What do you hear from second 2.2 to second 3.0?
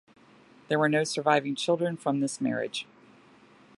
this marriage.